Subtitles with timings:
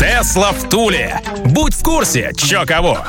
[0.00, 1.20] Тесла в Туле.
[1.44, 3.04] Будь в курсе, чё кого.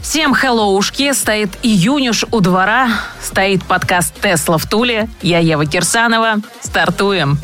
[0.00, 2.90] Всем hello ушки, стоит июнюш у двора,
[3.20, 5.08] стоит подкаст «Тесла в Туле».
[5.20, 6.36] Я Ева Кирсанова.
[6.60, 7.40] Стартуем.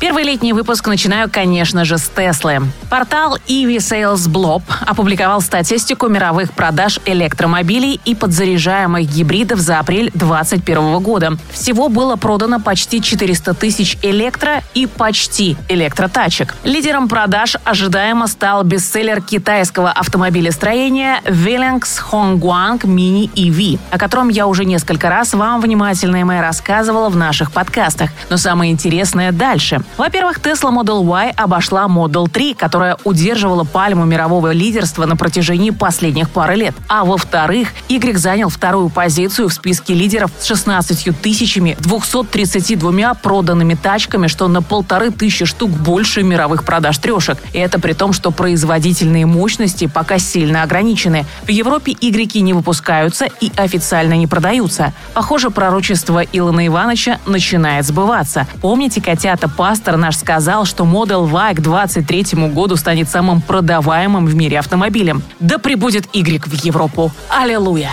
[0.00, 2.62] Первый летний выпуск начинаю, конечно же, с Теслы.
[2.88, 11.00] Портал EV Sales Blog опубликовал статистику мировых продаж электромобилей и подзаряжаемых гибридов за апрель 2021
[11.00, 11.36] года.
[11.52, 16.56] Всего было продано почти 400 тысяч электро и почти электротачек.
[16.64, 24.64] Лидером продаж ожидаемо стал бестселлер китайского автомобилестроения Wuling Hongguang Mini EV, о котором я уже
[24.64, 28.08] несколько раз вам, внимательные мои, рассказывала в наших подкастах.
[28.30, 29.82] Но самое интересное дальше.
[29.96, 36.30] Во-первых, Tesla Model Y обошла Model 3, которая удерживала пальму мирового лидерства на протяжении последних
[36.30, 36.74] пары лет.
[36.88, 44.26] А во-вторых, Y занял вторую позицию в списке лидеров с 16 тысячами 232 проданными тачками,
[44.26, 47.38] что на полторы тысячи штук больше мировых продаж трешек.
[47.52, 51.26] И это при том, что производительные мощности пока сильно ограничены.
[51.42, 54.92] В Европе Y не выпускаются и официально не продаются.
[55.14, 58.46] Похоже, пророчество Илона Ивановича начинает сбываться.
[58.62, 59.48] Помните, котята,
[59.80, 65.22] пастор наш сказал, что Model Y к 23 году станет самым продаваемым в мире автомобилем.
[65.38, 67.10] Да прибудет Y в Европу.
[67.30, 67.90] Аллилуйя!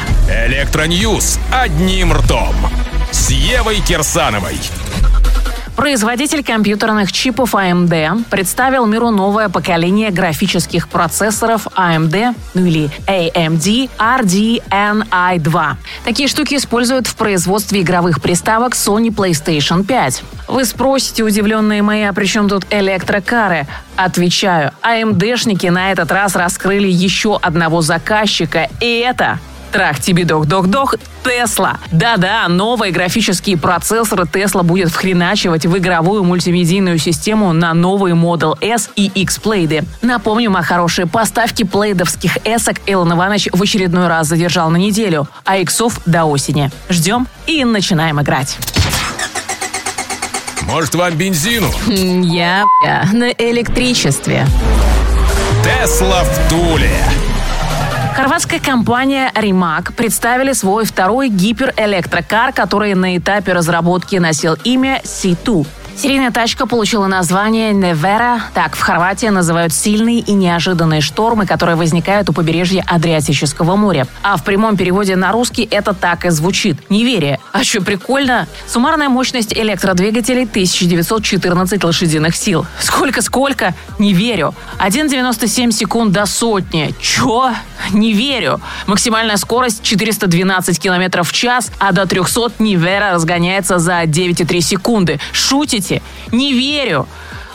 [0.48, 2.54] Электроньюз одним ртом.
[3.12, 4.58] С Евой Кирсановой.
[5.78, 15.76] Производитель компьютерных чипов AMD представил миру новое поколение графических процессоров AMD, ну или AMD RDNI2.
[16.04, 20.24] Такие штуки используют в производстве игровых приставок Sony PlayStation 5.
[20.48, 23.68] Вы спросите, удивленные мои, а при чем тут электрокары?
[23.96, 29.38] Отвечаю, AMD-шники на этот раз раскрыли еще одного заказчика, и это
[29.72, 31.78] Трах тебе дох-дох-дох, Тесла.
[31.92, 38.90] Да-да, новые графические процессоры Тесла будет вхреначивать в игровую мультимедийную систему на новые Model S
[38.96, 39.84] и X плейды.
[40.02, 45.58] Напомним о хорошей поставке плейдовских эсок Илон Иванович в очередной раз задержал на неделю, а
[45.58, 46.72] иксов до осени.
[46.90, 48.58] Ждем и начинаем играть.
[50.62, 51.72] Может, вам бензину?
[51.88, 54.46] Я, я на электричестве.
[55.64, 56.92] Тесла в Туле.
[58.18, 65.68] Хорватская компания Rimac представили свой второй гиперэлектрокар, который на этапе разработки носил имя C2.
[65.96, 68.42] Серийная тачка получила название Невера.
[68.54, 74.08] Так в Хорватии называют сильные и неожиданные штормы, которые возникают у побережья Адриатического моря.
[74.22, 76.78] А в прямом переводе на русский это так и звучит.
[76.92, 77.40] Неверие.
[77.52, 78.48] А что прикольно?
[78.68, 82.68] Суммарная мощность электродвигателей 1914 лошадиных сил.
[82.80, 83.74] Сколько-сколько?
[83.98, 84.54] Не верю.
[84.78, 86.94] 1,97 секунд до сотни.
[87.02, 87.54] Чё?
[87.92, 88.60] Не верю.
[88.86, 95.20] Максимальная скорость 412 км в час, а до 300 Нивера разгоняется за 9,3 секунды.
[95.32, 96.02] Шутите?
[96.32, 97.08] Не верю.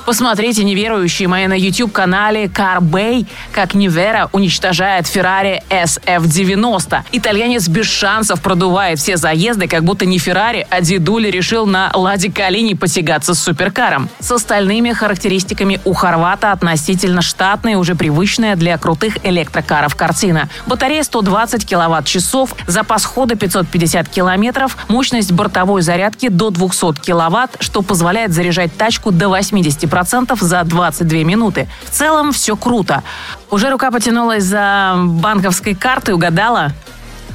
[0.04, 7.02] Посмотрите, неверующие мои, на YouTube-канале CarBay, как Нивера уничтожает Ferrari SF90.
[7.12, 12.32] Итальянец без шансов продувает все заезды, как будто не Ferrari, а Дидули решил на Ладе
[12.32, 14.08] Калини посягаться с суперкаром.
[14.18, 20.48] С остальными характеристиками у Хорвата относительно штатная, уже привычная для крутых электрокаров картина.
[20.66, 28.32] Батарея 120 киловатт-часов, запас хода 550 километров, мощность бортовой зарядки до 200 киловатт, что позволяет
[28.32, 29.91] заряжать тачку до 80%
[30.41, 31.69] за 22 минуты.
[31.84, 33.03] В целом все круто.
[33.50, 36.72] Уже рука потянулась за банковской картой, угадала?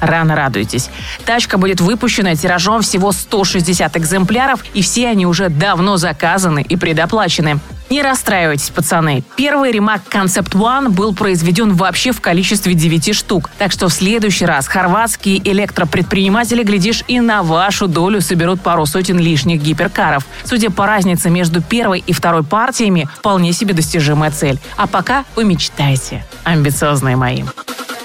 [0.01, 0.89] Рано радуйтесь.
[1.25, 7.59] Тачка будет выпущена тиражом всего 160 экземпляров, и все они уже давно заказаны и предоплачены.
[7.89, 9.23] Не расстраивайтесь, пацаны.
[9.37, 13.49] Первый ремак Concept One был произведен вообще в количестве 9 штук.
[13.57, 19.19] Так что в следующий раз хорватские электропредприниматели, глядишь, и на вашу долю соберут пару сотен
[19.19, 20.25] лишних гиперкаров.
[20.43, 24.59] Судя по разнице между первой и второй партиями, вполне себе достижимая цель.
[24.75, 27.43] А пока вы мечтайте, амбициозные мои.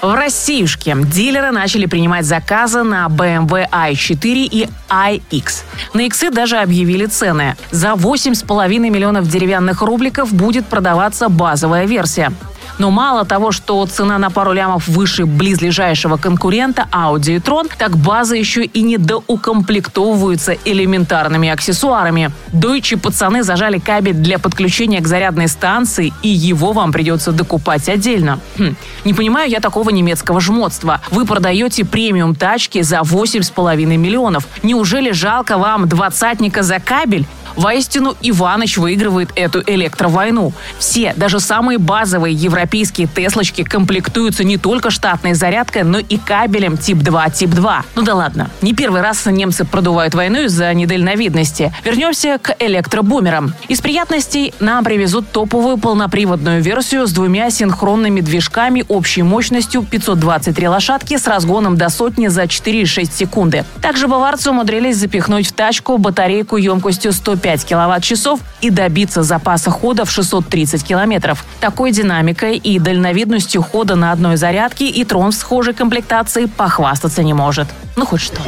[0.03, 5.63] В Россиюшке дилеры начали принимать заказы на BMW i4 и iX.
[5.93, 7.55] На иксы даже объявили цены.
[7.71, 12.33] За 8,5 миллионов деревянных рубликов будет продаваться базовая версия.
[12.79, 17.97] Но мало того, что цена на пару лямов выше близлежащего конкурента Audi и Tron, так
[17.97, 22.31] база еще и не доукомплектовываются элементарными аксессуарами.
[22.51, 28.39] Дойчи пацаны зажали кабель для подключения к зарядной станции, и его вам придется докупать отдельно.
[28.57, 31.01] Хм, не понимаю я такого немецкого жмотства.
[31.11, 34.47] Вы продаете премиум тачки за 8,5 миллионов.
[34.63, 37.27] Неужели жалко вам двадцатника за кабель?
[37.55, 40.53] Воистину, Иваныч выигрывает эту электровойну.
[40.79, 46.99] Все, даже самые базовые европейские Теслочки комплектуются не только штатной зарядкой, но и кабелем тип
[46.99, 47.83] 2, тип 2.
[47.95, 51.73] Ну да ладно, не первый раз немцы продувают войну из-за недальновидности.
[51.83, 53.53] Вернемся к электробумерам.
[53.67, 61.17] Из приятностей нам привезут топовую полноприводную версию с двумя синхронными движками общей мощностью 523 лошадки
[61.17, 63.65] с разгоном до сотни за 4,6 секунды.
[63.81, 70.05] Также баварцы умудрились запихнуть в тачку батарейку емкостью 100 5 киловатт-часов и добиться запаса хода
[70.05, 71.45] в 630 километров.
[71.59, 77.33] Такой динамикой и дальновидностью хода на одной зарядке и трон в схожей комплектации похвастаться не
[77.33, 77.67] может.
[77.97, 78.41] Ну, хоть что.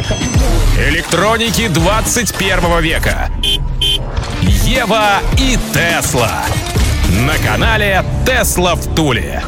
[0.90, 3.30] Электроники 21 века.
[4.42, 6.32] Ева и Тесла.
[7.28, 9.44] На канале Тесла в Туле.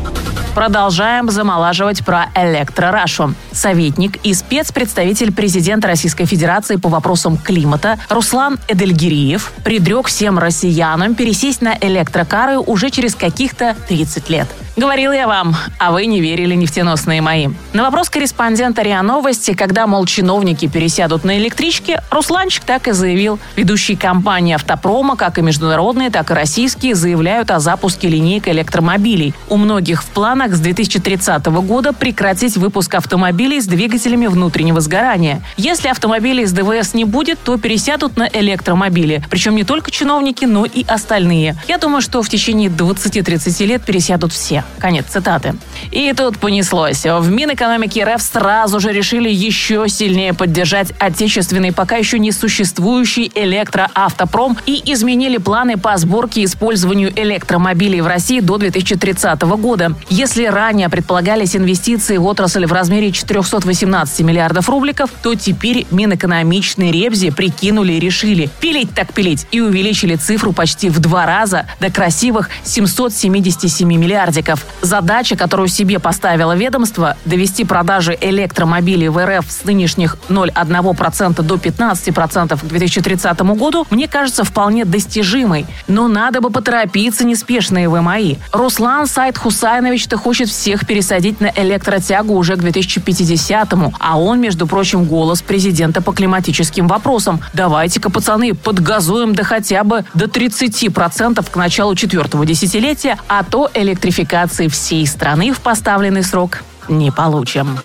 [0.58, 3.36] Продолжаем замолаживать про Электрорашу.
[3.52, 11.62] Советник и спецпредставитель президента Российской Федерации по вопросам климата Руслан Эдельгириев предрек всем россиянам пересесть
[11.62, 14.48] на электрокары уже через каких-то 30 лет.
[14.78, 17.48] Говорил я вам, а вы не верили, нефтеносные мои.
[17.74, 23.40] На вопрос корреспондента РИА Новости, когда, мол, чиновники пересядут на электрички, Русланчик так и заявил.
[23.56, 29.34] Ведущие компании автопрома, как и международные, так и российские, заявляют о запуске линейки электромобилей.
[29.50, 35.42] У многих в планах с 2030 года прекратить выпуск автомобилей с двигателями внутреннего сгорания.
[35.58, 39.24] Если автомобилей с ДВС не будет, то пересядут на электромобили.
[39.32, 41.56] Причем не только чиновники, но и остальные.
[41.68, 44.64] Я думаю, что в течение 20-30 лет пересядут все.
[44.80, 45.56] Конец цитаты.
[45.92, 47.04] И тут понеслось.
[47.06, 54.58] В Минэкономике РФ сразу же решили еще сильнее поддержать отечественный, пока еще не существующий электроавтопром
[54.66, 59.94] и изменили планы по сборке и использованию электромобилей в России до 2030 года.
[60.10, 67.32] Если ранее предполагались инвестиции в отрасль в размере 418 миллиардов рубликов, то теперь Минэкономичные ребзи
[67.32, 72.50] прикинули и решили пилить так пилить и увеличили цифру почти в два раза до красивых
[72.64, 74.57] 777 миллиардиков.
[74.82, 82.60] Задача, которую себе поставило ведомство, довести продажи электромобилей в РФ с нынешних 0,1% до 15%
[82.60, 85.66] к 2030 году, мне кажется вполне достижимой.
[85.88, 88.36] Но надо бы поторопиться, неспешные вы мои.
[88.52, 95.06] Руслан Сайт Хусайнович-то хочет всех пересадить на электротягу уже к 2050-му, а он, между прочим,
[95.06, 97.42] голос президента по климатическим вопросам.
[97.54, 103.70] Давайте-ка, пацаны, подгазуем до хотя бы до 30% к началу четвертого десятилетия, а то
[104.48, 107.80] электрификации всей страны в поставленный срок не получим.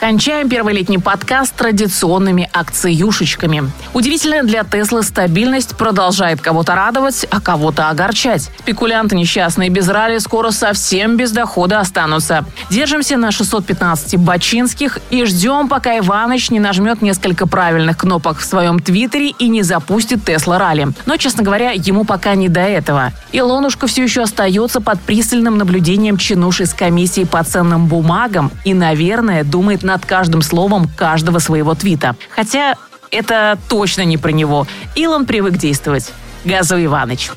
[0.00, 3.70] Кончаем первый летний подкаст традиционными акциюшечками.
[3.92, 8.50] Удивительная для Теслы стабильность продолжает кого-то радовать, а кого-то огорчать.
[8.60, 12.46] Спекулянты несчастные без ралли скоро совсем без дохода останутся.
[12.70, 18.78] Держимся на 615 бачинских и ждем, пока Иваныч не нажмет несколько правильных кнопок в своем
[18.80, 20.88] твиттере и не запустит Тесла ралли.
[21.04, 23.12] Но, честно говоря, ему пока не до этого.
[23.32, 29.44] Илонушка все еще остается под пристальным наблюдением чинуши с комиссией по ценным бумагам и, наверное,
[29.44, 32.14] думает над каждым словом каждого своего твита.
[32.30, 32.76] Хотя
[33.10, 34.68] это точно не про него.
[34.94, 36.12] Илон привык действовать.
[36.44, 37.30] Газу Иваныч.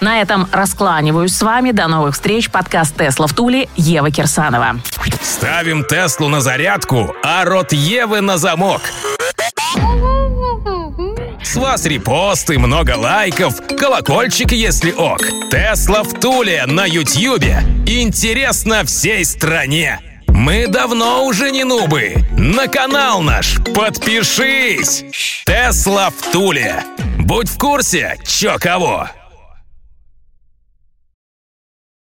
[0.00, 1.72] На этом раскланиваюсь с вами.
[1.72, 2.50] До новых встреч.
[2.50, 3.68] Подкаст «Тесла в Туле».
[3.76, 4.80] Ева Кирсанова.
[5.22, 8.80] Ставим Теслу на зарядку, а рот Евы на замок.
[11.42, 15.20] С вас репосты, много лайков, колокольчик, если ок.
[15.50, 17.62] Тесла в Туле на Ютьюбе.
[17.86, 20.09] Интересно всей стране.
[20.34, 22.14] Мы давно уже не нубы.
[22.32, 25.04] На канал наш подпишись.
[25.44, 26.84] Тесла в Туле.
[27.18, 29.08] Будь в курсе, чё кого.